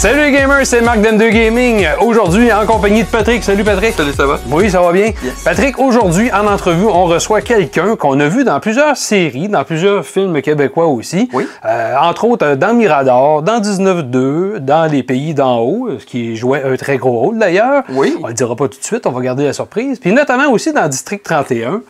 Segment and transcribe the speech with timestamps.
[0.00, 1.86] Salut les gamers, c'est Marc d'M2 Gaming.
[2.00, 3.44] Aujourd'hui, en compagnie de Patrick.
[3.44, 3.92] Salut Patrick.
[3.92, 4.38] Salut, ça va?
[4.50, 5.12] Oui, ça va bien.
[5.44, 10.06] Patrick, aujourd'hui, en entrevue, on reçoit quelqu'un qu'on a vu dans plusieurs séries, dans plusieurs
[10.06, 11.28] films québécois aussi.
[11.34, 11.46] Oui.
[11.66, 16.34] Euh, entre autres, euh, dans Mirador, dans 19-2, dans Les Pays d'en haut, ce qui
[16.34, 17.82] jouait un très gros rôle d'ailleurs.
[17.90, 18.16] Oui.
[18.22, 19.98] On le dira pas tout de suite, on va garder la surprise.
[19.98, 21.82] Puis notamment aussi dans District 31.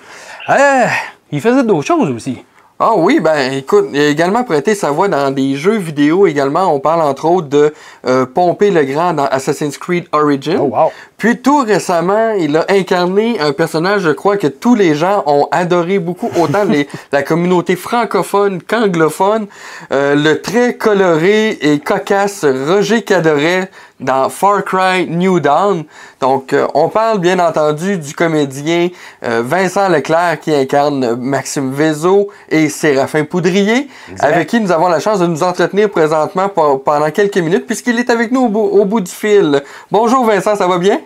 [0.48, 0.84] Euh,
[1.30, 2.42] il faisait d'autres choses aussi.
[2.82, 6.74] Ah oui, ben écoute, il a également prêté sa voix dans des jeux vidéo également.
[6.74, 7.74] On parle entre autres de
[8.06, 10.56] euh, Pompé le Grand dans Assassin's Creed Origin.
[10.58, 10.90] Oh, wow.
[11.18, 15.46] Puis tout récemment, il a incarné un personnage, je crois, que tous les gens ont
[15.52, 19.46] adoré beaucoup, autant les, la communauté francophone qu'anglophone.
[19.92, 25.84] Euh, le très coloré et cocasse Roger Cadoret dans Far Cry New Dawn.
[26.20, 28.88] Donc, euh, on parle bien entendu du comédien
[29.24, 34.24] euh, Vincent Leclerc qui incarne Maxime Vézo et Séraphin Poudrier, Exact.
[34.32, 37.98] avec qui nous avons la chance de nous entretenir présentement pour- pendant quelques minutes, puisqu'il
[37.98, 39.62] est avec nous au bout, au bout du fil.
[39.90, 41.00] Bonjour Vincent, ça va bien?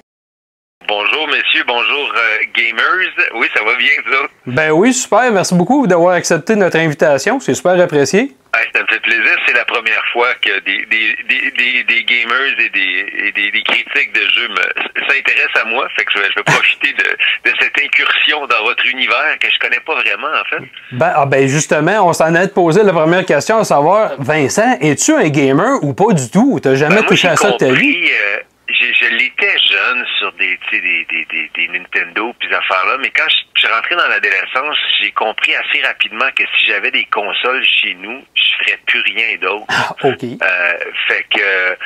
[0.86, 3.10] Bonjour messieurs, bonjour euh, gamers.
[3.36, 4.30] Oui, ça va bien vous autres?
[4.46, 5.32] Ben oui, super.
[5.32, 7.40] Merci beaucoup d'avoir accepté notre invitation.
[7.40, 8.32] C'est super apprécié.
[8.54, 9.32] Ouais, ça me fait plaisir.
[9.46, 13.50] C'est la première fois que des, des, des, des, des gamers et des, et des,
[13.50, 15.88] des critiques de jeux me- s'intéressent à moi.
[15.96, 19.48] Fait que je vais, je vais profiter de, de cette incursion dans votre univers que
[19.50, 20.62] je connais pas vraiment en fait.
[20.92, 25.12] Ben, ah ben justement, on s'en est posé la première question à savoir, Vincent, es-tu
[25.14, 26.60] un gamer ou pas du tout?
[26.62, 28.04] T'as jamais Ben, moi, touché à ça de ta vie?
[28.04, 32.98] euh, je, je l'étais jeune sur des, des, des, des, des Nintendo puis ces affaires-là,
[33.00, 37.04] mais quand je, suis rentré dans l'adolescence, j'ai compris assez rapidement que si j'avais des
[37.06, 39.66] consoles chez nous, je ferais plus rien d'autre.
[40.04, 40.24] OK.
[40.24, 41.76] Euh, fait que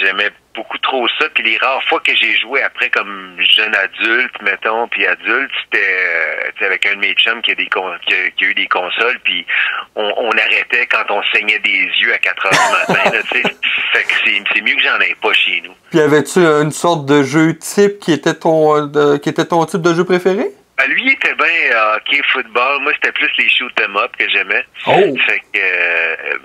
[0.00, 1.26] j'aimais beaucoup trop ça.
[1.34, 5.78] Puis les rares fois que j'ai joué après comme jeune adulte, mettons, puis adulte, c'était
[5.78, 8.44] euh, tu sais, avec un de mes chums qui a, des con- qui a, qui
[8.44, 9.46] a eu des consoles, puis
[9.96, 13.10] on, on arrêtait quand on saignait des yeux à 4 heures du matin.
[13.10, 13.42] là, tu sais.
[13.92, 15.72] fait que c'est c'est mieux que j'en ai pas chez nous.
[15.90, 19.64] Puis avais-tu une sorte de jeu type qui était ton, euh, de- qui était ton
[19.66, 20.46] type de jeu préféré?
[20.82, 22.80] Ah, lui il était bien euh, hockey, football.
[22.82, 24.64] Moi, c'était plus les shoot 'em up que j'aimais.
[24.86, 24.92] Oh!
[25.26, 26.38] Fait que euh,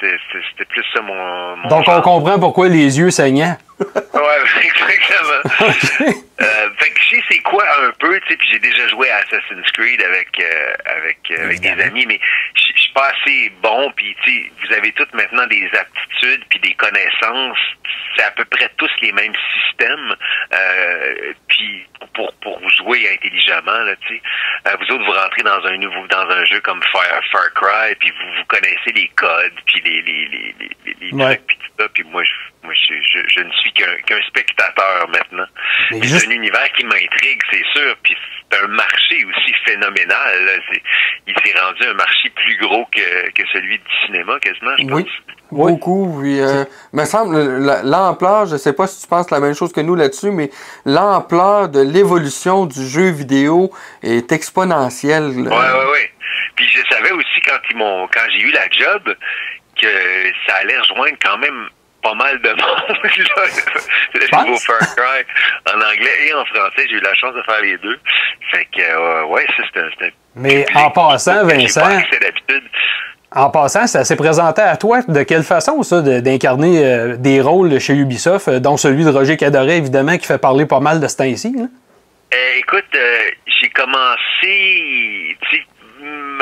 [0.00, 3.56] c'était plus ça mon, mon Donc on comprend pourquoi les yeux saignants.
[3.80, 3.84] Ouais,
[4.62, 6.20] exactement.
[6.40, 9.10] Euh, fait que je sais c'est quoi un peu, tu sais, puis j'ai déjà joué
[9.10, 10.42] à Assassin's Creed avec
[10.86, 12.18] avec avec des amis, mais
[12.54, 16.58] je suis pas assez bon, puis tu sais, vous avez toutes maintenant des aptitudes puis
[16.60, 17.58] des connaissances,
[18.16, 20.14] c'est à peu près tous les mêmes systèmes,
[20.52, 24.22] euh, puis pour pour vous jouer intelligemment là, tu sais,
[24.68, 27.94] Euh, vous autres vous rentrez dans un nouveau dans un jeu comme Far, Far Cry,
[27.98, 31.36] puis vous vous connaissez les codes, puis les les les les, les, Ouais.
[31.36, 32.30] trucs, puis tout ça, puis moi je
[32.62, 35.46] moi je, je, je ne suis qu'un qu'un spectateur maintenant.
[35.92, 37.96] Juste- C'est un univers qui m'intrigue, c'est sûr.
[38.02, 38.16] Puis
[38.62, 40.44] un marché aussi phénoménal.
[40.44, 40.52] là.
[41.26, 44.92] Il s'est rendu un marché plus gros que, que celui du cinéma, quasiment, je pense.
[45.02, 45.06] Oui.
[45.52, 46.20] Beaucoup.
[46.20, 49.72] Puis, euh, me semble, la- l'ampleur, je sais pas si tu penses la même chose
[49.72, 50.50] que nous là-dessus, mais
[50.84, 53.70] l'ampleur de l'évolution du jeu vidéo
[54.02, 55.42] est exponentielle.
[55.42, 55.50] là.
[55.50, 56.10] Ouais, ouais, ouais.
[56.56, 59.14] Puis je savais aussi quand ils m'ont, quand j'ai eu la job,
[59.80, 59.86] que
[60.46, 61.68] ça allait rejoindre quand même
[62.02, 62.58] pas mal de monde.
[62.58, 63.44] là.
[64.14, 65.24] le nouveau Far Cry
[65.72, 66.86] en anglais et en français.
[66.88, 67.98] J'ai eu la chance de faire les deux.
[68.52, 69.88] Fait que, euh, ouais, c'est un,
[70.36, 71.80] Mais public en passant, Vincent,
[73.32, 77.40] en passant, ça s'est présenté à toi de quelle façon, ça, de- d'incarner euh, des
[77.40, 80.98] rôles chez Ubisoft, euh, dont celui de Roger Cadoret, évidemment, qui fait parler pas mal
[81.00, 81.54] de ce temps-ci.
[82.58, 82.96] écoute,
[83.60, 85.36] j'ai commencé.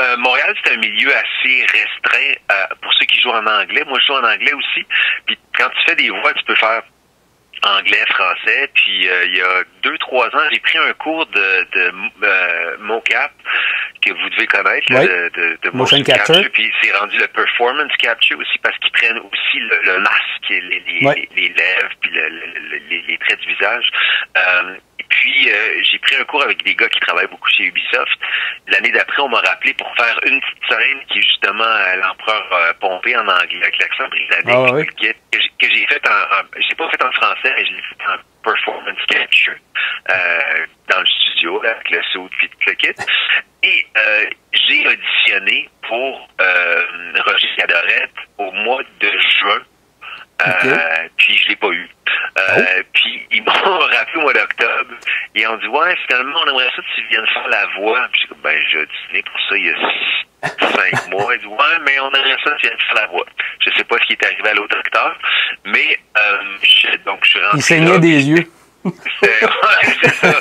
[0.00, 3.84] Euh, Montréal, c'est un milieu assez restreint euh, pour ceux qui jouent en anglais.
[3.86, 4.84] Moi, je joue en anglais aussi.
[5.26, 6.82] Puis quand tu fais des voix, tu peux faire
[7.64, 8.70] anglais, français.
[8.74, 11.92] Puis euh, il y a deux, trois ans, j'ai pris un cours de, de
[12.22, 13.32] euh, mocap
[14.00, 16.48] que vous devez connaître, là, de, de, de Motion capture.
[16.52, 20.60] Puis c'est rendu le performance capture aussi parce qu'ils prennent aussi le, le masque, et
[20.60, 21.28] les, les, Ouais.
[21.34, 23.90] les, les lèvres, puis le- le- le- les, traits du visage.
[24.36, 24.76] Euh,
[25.08, 28.18] puis euh, j'ai pris un cours avec des gars qui travaillent beaucoup chez Ubisoft.
[28.68, 32.46] L'année d'après, on m'a rappelé pour faire une petite scène qui est justement euh, l'empereur
[32.52, 34.46] euh, pompé en anglais avec l'accent britannique.
[34.48, 35.02] Ah
[35.32, 38.04] que, que j'ai- fait en, en j'ai pas fait en français, mais je l'ai fait
[38.08, 39.54] en performance capture
[40.10, 42.88] euh, dans le studio là, avec le saut puis le kit.
[43.62, 46.84] Et euh, j'ai auditionné pour euh,
[47.26, 49.60] Roger Cadorette au mois de juin.
[50.46, 51.88] Euh, Puis je l'ai pas eu.
[52.38, 54.94] Euh, Puis ils m'ont rappelé au mois d'octobre.
[55.34, 58.06] Ils ont dit ouais finalement on aimerait ça que tu viennes faire la voix.
[58.12, 59.74] Puis j'ai dit ben j'ai auditionné pour ça il y a
[60.76, 61.34] cinq mois.
[61.34, 63.26] Ils dit ouais mais on aimerait ça que tu viennes faire la voix.
[63.60, 65.18] Je sais pas ce qui est arrivé à l'autre acteur,
[65.64, 68.46] mais euh, je- donc je suis rentré Il saignait là, des yeux.
[68.84, 68.92] Ouais,
[70.02, 70.40] c'est ça.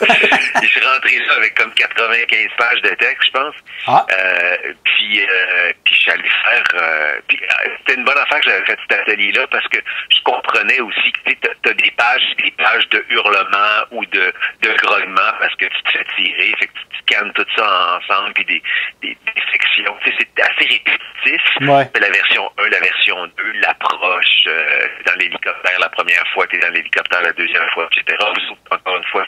[0.62, 3.56] Je suis rentré là avec comme 95 pages de texte, je pense.
[3.88, 4.06] Ah.
[4.12, 6.64] Euh, puis, euh, puis je suis allé faire.
[6.76, 7.40] euh, puis,
[7.80, 9.78] c'était une bonne affaire que j'avais fait cet atelier-là parce que
[10.10, 14.74] je comprenais aussi que tu as, des pages, des pages de hurlements ou de, de
[14.84, 16.54] grognements parce que tu te fais tirer.
[16.60, 18.64] Fait que tu, tu cannes tout ça ensemble puis des,
[19.02, 19.96] des, des sections.
[20.06, 21.42] C'est assez répétitif.
[21.62, 21.90] Ouais.
[22.00, 26.60] La version 1, la version 2, l'approche euh, dans l'hélicoptère la première fois, tu es
[26.60, 28.18] dans l'hélicoptère la deuxième fois, etc.
[28.20, 29.26] Vous, encore une fois,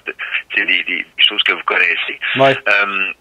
[0.56, 2.20] c'est des, des, choses que vous connaissez.
[2.36, 2.58] Ouais.
[2.68, 3.14] Euh,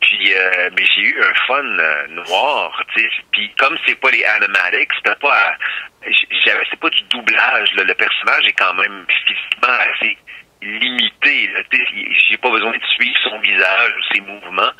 [0.00, 3.08] puis, euh, mais j'ai eu un fun euh, noir, tu sais.
[3.32, 5.56] Puis comme c'est pas les animatics, c'était pas,
[6.04, 7.72] c'est pas du doublage.
[7.74, 7.84] là.
[7.84, 10.16] Le personnage est quand même physiquement assez
[10.66, 11.50] limité.
[12.28, 14.72] J'ai pas besoin de suivre son visage ou ses mouvements.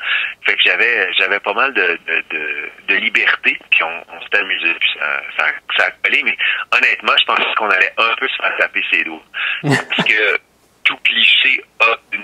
[0.45, 3.57] Fait que j'avais, j'avais pas mal de, de, de, de liberté.
[3.69, 4.73] Puis on, on s'est amusé.
[4.79, 4.89] Puis
[5.37, 5.45] ça,
[5.77, 6.21] ça, a collé.
[6.23, 6.37] Mais
[6.75, 9.23] honnêtement, je pensais qu'on allait un peu se faire taper ses doigts.
[9.63, 10.37] Parce que
[10.83, 12.21] tout cliché a une,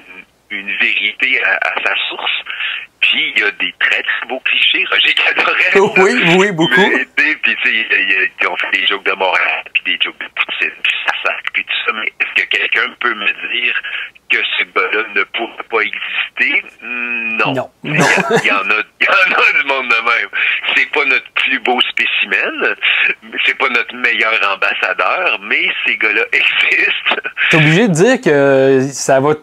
[0.79, 2.43] vérité à sa source.
[3.13, 4.83] Puis il y a des très très beaux clichés.
[4.89, 5.53] Roger Cadoret.
[6.03, 6.73] Oui, oui, beaucoup.
[7.15, 10.93] Puis tu sais, ont fait des jokes de Montréal, puis des jokes de Poutine, puis
[11.05, 11.91] ça sac, puis tout ça.
[11.93, 13.81] Mais est-ce que quelqu'un peut me dire
[14.31, 16.65] que ce gars-là ne pourrait pas exister?
[16.81, 17.53] Non.
[17.53, 17.69] Non.
[17.83, 20.29] Il y, y en a, il y en a du monde de même.
[20.75, 22.75] C'est pas notre plus beau spécimen,
[23.45, 27.29] c'est pas notre meilleur ambassadeur, mais ces gars-là existent.
[27.51, 29.33] T'es obligé de dire que ça va,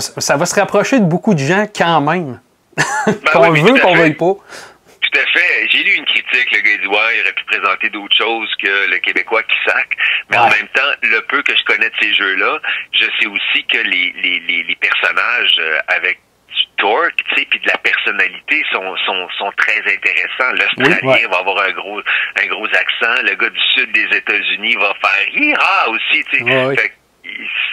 [0.00, 2.40] ça va se rapprocher de beaucoup de gens quand même.
[2.76, 4.34] Ben qu'on oui, veut, qu'on veuille pas.
[4.34, 5.68] Tout à fait.
[5.70, 8.90] J'ai lu une critique, le gars dit ouais, il aurait pu présenter d'autres choses que
[8.90, 9.88] le Québécois qui sac.
[10.30, 12.60] Mais en même temps, le peu que je connais de ces jeux-là,
[12.92, 17.46] je sais aussi que les, les, les, les personnages euh, avec du torque, tu sais,
[17.50, 20.52] puis de la personnalité sont, sont, sont très intéressants.
[20.52, 21.26] L'Australien Oui, ouais.
[21.28, 23.22] va avoir un gros un gros accent.
[23.24, 26.44] Le gars du sud des États-Unis va faire Hira aussi, tu sais.
[26.44, 26.92] Ouais,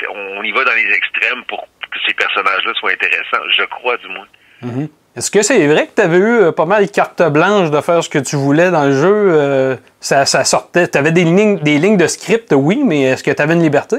[0.09, 3.47] on y va dans les extrêmes pour que ces personnages-là soient intéressants.
[3.55, 4.27] Je crois, du moins.
[5.15, 8.03] Est-ce que c'est vrai que tu avais eu euh, pas mal carte blanche de faire
[8.03, 9.07] ce que tu voulais dans le jeu?
[9.31, 10.87] euh, ça, ça sortait.
[10.87, 13.63] Tu avais des lignes, des lignes de script, oui, mais est-ce que tu avais une
[13.63, 13.95] liberté?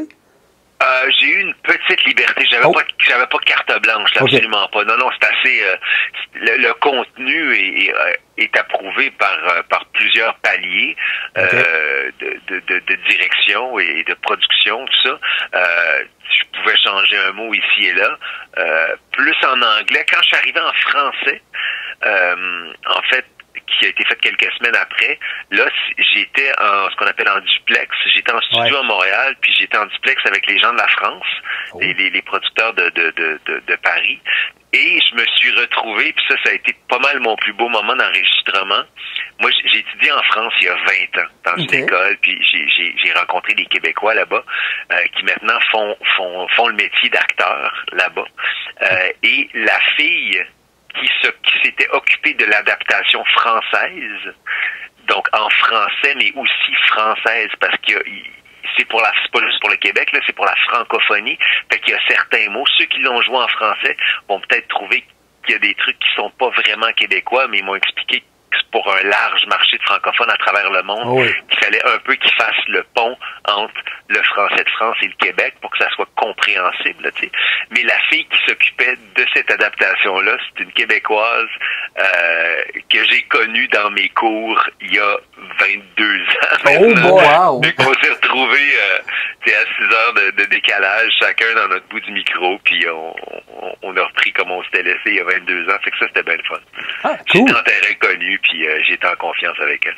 [0.81, 2.45] Euh, j'ai eu une petite liberté.
[2.49, 2.71] J'avais Oh.
[2.71, 4.85] pas, j'avais pas carte blanche, là, absolument pas.
[4.85, 5.61] Non, non, c'est assez.
[5.65, 5.75] euh,
[6.35, 9.37] le, le contenu est, est, est approuvé par
[9.69, 10.95] par plusieurs paliers
[11.37, 15.21] euh, de, de, de, de direction et de production, tout ça.
[15.55, 18.19] Euh, je pouvais changer un mot ici et là.
[18.59, 20.05] Euh, plus en anglais.
[20.11, 21.43] Quand je suis arrivé en français,
[22.05, 23.25] euh, en fait,
[23.79, 25.19] qui a été fait quelques semaines après.
[25.51, 25.65] Là,
[26.15, 27.89] j'étais en ce qu'on appelle en duplex.
[28.15, 28.79] J'étais en studio Ouais.
[28.79, 31.27] à Montréal, puis j'étais en duplex avec les gens de la France,
[31.75, 31.79] Oh.
[31.81, 34.21] les, les, les producteurs de, de, de, de, de Paris.
[34.73, 37.69] Et je me suis retrouvé, puis ça, ça a été pas mal mon plus beau
[37.71, 38.83] moment d'enregistrement.
[39.41, 42.39] Moi, j'ai étudié en France il y a 20 ans, dans une école, puis
[43.03, 44.45] j'ai rencontré des Québécois là-bas
[44.93, 48.27] euh, qui maintenant font, font, font le métier d'acteur là-bas.
[48.83, 50.45] Euh, et la fille
[51.01, 54.35] qui s'était occupée de l'adaptation française,
[55.07, 57.95] donc en français, mais aussi française, parce que
[58.77, 61.39] c'est pour la c'est pas juste pour le Québec, c'est pour la francophonie.
[61.71, 63.97] Fait qu'il y a certains mots, ceux qui l'ont joué en français
[64.29, 65.05] vont peut-être trouver
[65.45, 68.23] qu'il y a des trucs qui sont pas vraiment québécois, mais ils m'ont expliqué
[68.71, 71.33] pour un large marché de francophones à travers le monde, Ah oui.
[71.51, 73.17] qu'il fallait un peu qu'ils fassent le pont
[73.47, 73.75] entre
[74.09, 77.05] le français de France et le Québec pour que ça soit compréhensible.
[77.05, 77.11] là.
[77.71, 81.49] Mais la fille qui s'occupait de cette adaptation-là, c'est une Québécoise
[81.99, 85.17] euh, que j'ai connue dans mes cours il y a
[85.61, 86.57] 22 ans.
[86.67, 87.09] Oh!
[87.09, 87.61] Wow!
[87.77, 88.99] Qu'on s'est retrouvés euh,
[89.55, 93.15] à 6 heures de, de décalage, chacun dans notre bout du micro, puis on,
[93.63, 95.77] on, on a repris comme on s'était laissé il y a 22 ans.
[95.85, 96.61] Fait que ça, c'était bien le fun.
[97.05, 97.47] Ah, cool.
[97.47, 99.97] J'étais en terrain connu, puis euh, j'étais en confiance avec elle.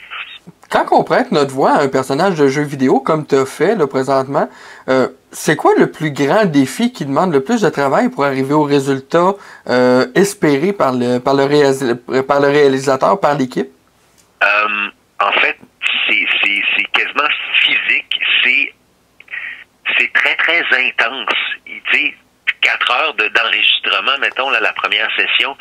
[0.70, 3.74] Quand on prête notre voix à un personnage de jeu vidéo comme tu as fait
[3.74, 4.48] là, présentement,
[4.88, 8.54] euh, c'est quoi le plus grand défi qui demande le plus de travail pour arriver
[8.54, 9.34] au résultat
[9.68, 13.68] euh, espéré par le, par, le réalis- par le réalisateur, par l'équipe?
[14.42, 14.88] Euh,
[15.20, 15.56] en fait,
[16.08, 18.20] c'est, c'est, c'est quasiment physique.
[18.44, 18.72] C'est,
[19.98, 21.34] c'est très, très intense.
[22.60, 25.56] Quatre heures de, d'enregistrement, mettons, là, la première session,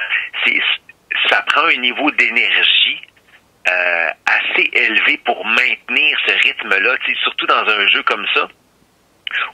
[1.30, 3.02] ça prend un niveau d'énergie
[3.70, 8.48] euh, assez élevé pour maintenir ce rythme-là, surtout dans un jeu comme ça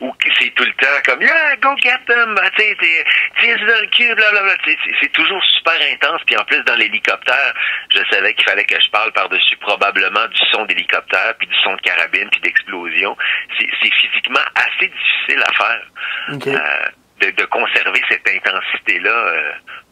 [0.01, 3.05] où c'est tout le temps comme yeah go get them Ben, tu sais t'es-
[3.41, 4.53] tire dans le cul blablabla
[5.01, 7.53] c'est toujours super intense puis en plus dans l'hélicoptère
[7.93, 11.55] je savais qu'il fallait que je parle par dessus probablement du son d'hélicoptère puis du
[11.63, 13.15] son de carabine puis d'explosion
[13.59, 15.81] c'est physiquement assez difficile à faire
[16.31, 16.85] euh,
[17.21, 19.11] de, de conserver cette intensité là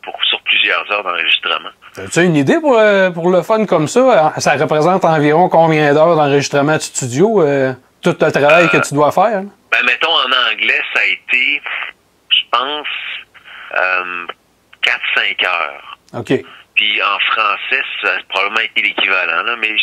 [0.04, 4.34] pour sur plusieurs heures d'enregistrement As-tu une idée pour, euh, pour le fun comme ça?
[4.40, 7.42] Ça représente environ combien d'heures d'enregistrement de studio?
[7.42, 7.72] euh,
[8.02, 9.24] tout le travail que tu dois faire?
[9.38, 9.46] hein?
[9.74, 11.62] Ben, mettons, en anglais, ça a été,
[12.30, 12.88] je pense,
[13.74, 14.28] euh,
[14.84, 15.98] 4-5 heures.
[16.14, 16.46] OK.
[16.76, 19.76] Puis en français, ça a probablement été l'équivalent, là, mais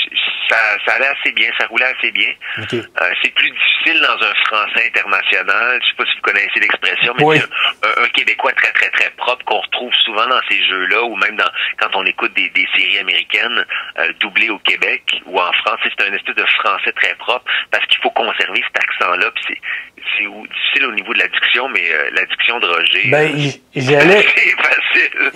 [0.49, 2.31] ça, ça allait assez bien, ça roulait assez bien.
[2.59, 2.75] OK.
[2.75, 5.79] Euh, c'est plus difficile dans un français international.
[5.83, 7.39] Je sais pas si vous connaissez l'expression, mais Oui.
[7.39, 11.15] c'est un, un Québécois très, très, très propre qu'on retrouve souvent dans ces jeux-là, ou
[11.17, 13.65] même dans quand on écoute des, des séries américaines
[13.99, 15.79] euh, doublées au Québec ou en France.
[15.85, 19.31] C'est un espèce de français très propre parce qu'il faut conserver cet accent-là.
[19.47, 19.61] Puis
[20.19, 24.25] c'est, difficile au niveau de l'addiction, mais euh, l'addiction de Roger, Ben, j- j'allais.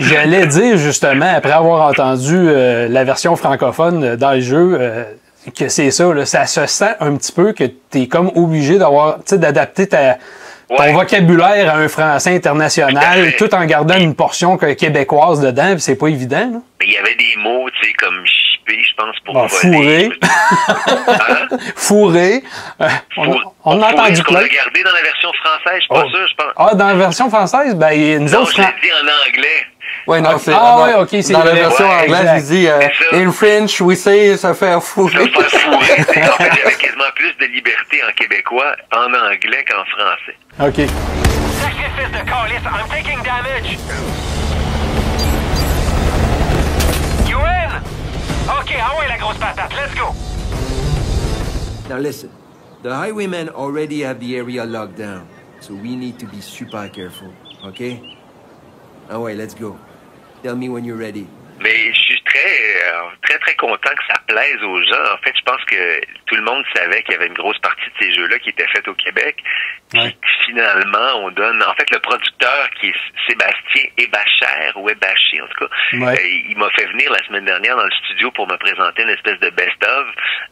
[0.00, 5.04] J'allais dire justement, après avoir entendu euh, la version francophone euh, dans le jeu, euh,
[5.58, 8.78] que c'est ça, là, ça se sent un petit peu que tu es comme obligé
[8.78, 10.16] d'avoir, d'adapter ta,
[10.68, 15.96] ton vocabulaire à un français international, tout en gardant une portion québécoise dedans, puis c'est
[15.96, 16.50] pas évident.
[16.52, 16.58] Là.
[16.80, 18.22] Mais il y avait des mots, tu sais, comme
[18.66, 20.10] chipper, je pense, pour Bon, voler.
[20.10, 20.10] fourré.
[20.22, 21.58] Hein?
[21.76, 22.42] Fourré.
[22.80, 24.40] Euh, on, Four- on a entendu plein.
[24.40, 25.74] l'a gardé dans la version française?
[25.76, 26.10] Je suis pas Oh.
[26.10, 26.52] sûr, je pense.
[26.56, 29.28] Ah, dans la version française, ben, il y a non, je l'ai Fran- dit en
[29.28, 29.66] anglais.
[30.06, 30.52] Ouais, non, Ah, c'est.
[30.52, 32.80] ah, dans- ouais, ok, c'est Dans la version Ouais, anglaise, il dit euh.
[33.12, 35.28] In French, we say se faire Ça fourrer.
[35.28, 35.76] va faire fourrer.
[36.30, 40.36] en fait, j'avais quasiment plus de liberté en québécois, en anglais qu'en français.
[40.60, 40.90] OK.
[42.66, 43.78] I'm taking damage.
[49.54, 50.14] Ouais la grosse patate, let's go.
[51.88, 52.30] Now listen,
[52.82, 55.28] the highwaymen already have the area locked down,
[55.60, 57.32] so we need to be super careful,
[57.64, 58.00] okay?
[59.10, 59.78] Ah ouais, let's go.
[60.42, 61.26] Tell me when you're ready.
[61.60, 65.12] Mais je suis très, euh, très, très content que ça plaise aux gens.
[65.14, 67.84] En fait, je pense que tout le monde savait qu'il y avait une grosse partie
[67.86, 69.36] de ces jeux-là qui étaient faits au Québec.
[69.90, 70.16] Puis Ouais.
[70.46, 71.62] finalement, on donne.
[71.62, 72.94] En fait, le producteur qui est
[73.28, 76.14] Sébastien Ebacher ou Ebaché, en tout cas, Ouais.
[76.18, 79.10] euh, il m'a fait venir la semaine dernière dans le studio pour me présenter une
[79.10, 80.06] espèce de best-of.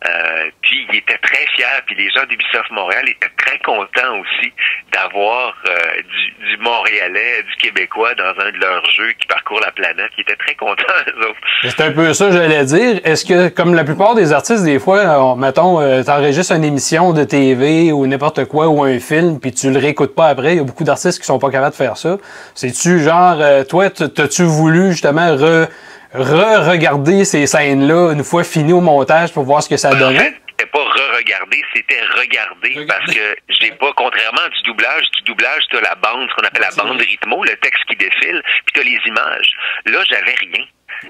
[0.08, 1.82] Euh, puis il était très fier.
[1.86, 4.52] Puis les gens d'Ubisoft Montréal étaient très contents aussi
[4.92, 9.72] d'avoir euh, du, du Montréalais, du Québécois dans un de leurs jeux qui parcourt la
[9.72, 10.10] planète.
[10.18, 11.40] Ils étaient très contents, eux autres.
[11.62, 13.00] C'est un peu ça, j'allais dire.
[13.04, 17.12] Est-ce que, comme la plupart des artistes, des fois, on- mettons, euh, t'enregistres une émission
[17.12, 20.57] de TV ou n'importe quoi ou un film, puis tu le réécoutes pas après, il
[20.59, 22.19] y a beaucoup d'artistes qui sont pas capables de faire ça.
[22.54, 25.69] C'est-tu genre, euh, toi, t'as-tu voulu justement re-
[26.14, 30.35] re-regarder ces scènes-là une fois fini au montage pour voir ce que ça En donnait?
[30.59, 32.87] c'était pas re-regarder, c'était regarder, Regarder.
[32.87, 36.62] parce que j'ai pas, contrairement du doublage, du doublage, t'as la bande, ce qu'on appelle
[36.62, 39.50] la bande rythmo, le texte qui défile, puis t'as les images.
[39.87, 40.64] Là, j'avais rien.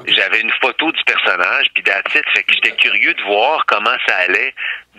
[0.07, 2.09] J'avais une photo du personnage, puis it.
[2.35, 4.55] Fait que j'étais curieux de voir comment ça allait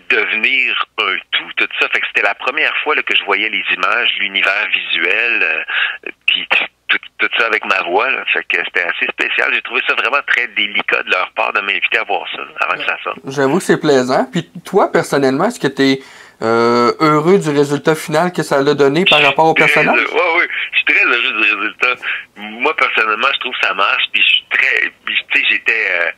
[0.09, 1.87] devenir un tout, tout ça.
[1.89, 6.09] Fait que c'était la première fois là, que je voyais les images, l'univers visuel, euh,
[6.27, 6.47] puis
[6.87, 8.09] tout, tout ça avec ma voix.
[8.11, 8.23] Là.
[8.31, 9.51] Fait que c'était assez spécial.
[9.53, 12.77] J'ai trouvé ça vraiment très délicat de leur part de m'inviter à voir ça avant
[12.77, 13.19] que ça sorte.
[13.27, 14.25] J'avoue que c'est plaisant.
[14.31, 15.99] Puis toi, personnellement, est-ce que tu es
[16.41, 19.97] heureux du résultat final que ça l'a donné par rapport au personnage?
[20.11, 20.43] Oui, oui.
[20.71, 21.95] Je suis très heureux du résultat.
[22.35, 24.03] Moi, personnellement, je trouve que ça marche.
[24.11, 24.91] Puis je suis très.
[25.05, 25.87] Tu sais, j'étais.
[25.91, 26.11] euh,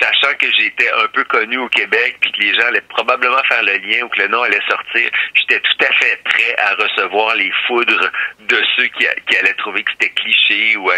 [0.00, 3.62] sachant que j'étais un peu connu au Québec, puis que les gens allaient probablement faire
[3.62, 7.34] le lien ou que le nom allait sortir, j'étais tout à fait prêt à recevoir
[7.34, 10.94] les foudres de ceux qui, qui allaient trouver que c'était cliché ou à,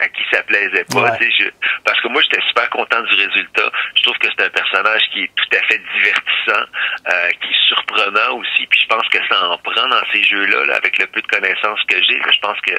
[0.00, 1.00] à qui ça plaisait pas.
[1.02, 1.18] Ouais.
[1.18, 3.70] tu sais, je- parce que moi, j'étais super content du résultat.
[3.96, 6.66] Je trouve que c'est un personnage qui est tout à fait divertissant,
[7.12, 8.66] euh, qui est surprenant aussi.
[8.66, 11.26] Puis je pense que ça en prend dans ces jeux-là, là, avec le peu de
[11.28, 12.18] connaissances que j'ai.
[12.18, 12.74] là, je pense que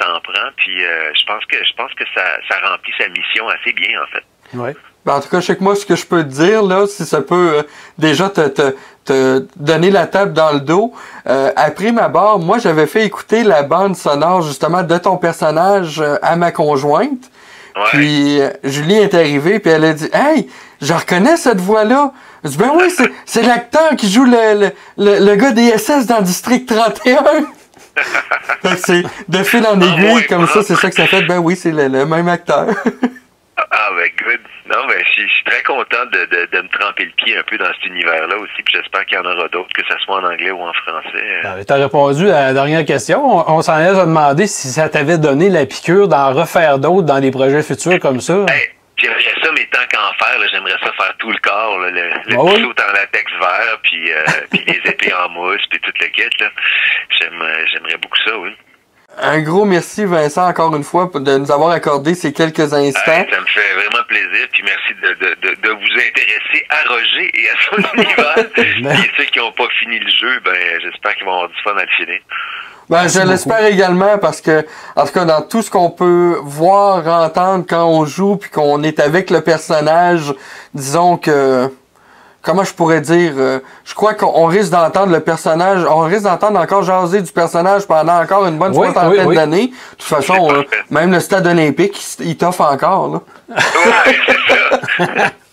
[0.00, 0.50] ça en prend.
[0.56, 4.00] Puis euh, je pense que je pense que ça, ça remplit sa mission assez bien,
[4.02, 4.24] en fait.
[4.56, 4.76] Ouais.
[5.06, 6.84] Ben, en tout cas, je sais que moi, ce que je peux te dire, là,
[6.88, 7.62] si ça peut euh,
[7.96, 10.92] déjà te, te, te donner la table dans le dos,
[11.28, 16.00] euh, après ma barre, moi, j'avais fait écouter la bande sonore, justement, de ton personnage
[16.00, 17.30] euh, à ma conjointe.
[17.76, 17.82] Ouais.
[17.92, 20.48] Puis euh, Julie est arrivée, puis elle a dit Hey,
[20.80, 22.12] je reconnais cette voix-là.
[22.42, 25.78] Je dis Ben oui, c'est, c'est l'acteur qui joue le, le, le, le gars des
[25.78, 27.22] SS dans District 31.
[28.76, 31.22] C'est de fil en aiguille, ouais, comme ça, c'est ça que ça fait.
[31.22, 32.66] Ben oui, c'est le, le même acteur.
[33.58, 34.40] Ah ben good.
[34.68, 37.56] Non, ben je suis- très content de, de, de me tremper le pied un peu
[37.56, 38.62] dans cet univers-là aussi.
[38.64, 41.40] Puis j'espère qu'il y en aura d'autres, que ce soit en anglais ou en français.
[41.42, 43.24] Ben, T'as répondu à la dernière question.
[43.24, 47.06] On, on s'en allait se demander si ça t'avait donné la piqûre d'en refaire d'autres
[47.06, 48.44] dans des projets futurs comme ça.
[48.48, 51.90] Hey, j'aimerais ça, mais tant qu'à en faire, j'aimerais ça faire tout le corps, là,
[51.90, 52.52] le, le Ah oui?
[52.54, 56.06] petit saut en latex vert, puis, euh, puis les épées en mousse, puis tout le
[56.08, 56.22] kit.
[56.42, 58.50] Euh, j'aimerais beaucoup ça, oui.
[59.18, 63.26] Un gros merci, Vincent, encore une fois, de nous avoir accordé ces quelques instants.
[63.30, 67.30] Ça me fait vraiment plaisir, puis merci de, de, de, de vous intéresser à Roger
[67.32, 68.94] et à son univers.
[69.04, 71.76] et ceux qui n'ont pas fini le jeu, ben j'espère qu'ils vont avoir du fun
[71.78, 72.18] à le finir.
[72.88, 74.64] Ben, je l'espère également parce que,
[74.94, 78.82] en tout cas, dans tout ce qu'on peut voir, entendre quand on joue puis qu'on
[78.82, 80.32] est avec le personnage,
[80.72, 81.68] disons que
[82.42, 86.60] comment je pourrais dire, euh, je crois qu'on risque d'entendre le personnage, on risque d'entendre
[86.60, 89.34] encore jaser du personnage pendant encore une bonne Oui, soixantaine oui, oui.
[89.34, 89.66] d'années.
[89.66, 93.22] De toute façon, euh, même le stade olympique, il, t'offre encore.
[93.48, 93.56] Là.
[95.00, 95.06] Ouais.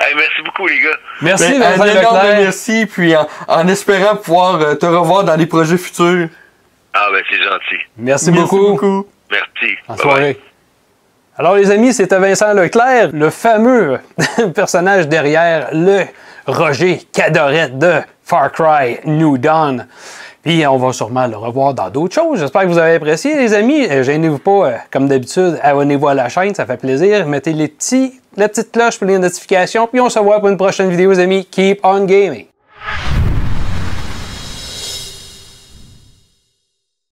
[0.00, 0.96] Hey, merci beaucoup, les gars.
[1.22, 5.36] Merci, Ben, Vincent un énorme merci, puis en, en espérant pouvoir euh, te revoir dans
[5.36, 6.28] des projets futurs.
[6.94, 7.82] Ah, ben, c'est gentil.
[7.96, 8.68] Merci, Merci beaucoup.
[8.72, 9.06] beaucoup.
[9.30, 9.74] Merci.
[9.88, 10.00] En Bye-bye.
[10.02, 10.40] soirée.
[11.36, 13.98] Alors, les amis, c'était Vincent Leclerc, le fameux
[14.54, 16.04] personnage derrière le
[16.46, 19.86] Roger Cadorette de Far Cry New Dawn.
[20.42, 22.38] Puis, on va sûrement le revoir dans d'autres choses.
[22.40, 23.86] J'espère que vous avez apprécié, les amis.
[23.90, 27.26] Euh, Gênez-vous pas, euh, comme d'habitude, abonnez-vous à la chaîne, ça fait plaisir.
[27.26, 30.56] Mettez les petits, la petite cloche pour les notifications, puis on se voit pour une
[30.56, 31.44] prochaine vidéo, les amis.
[31.44, 32.46] Keep on gaming!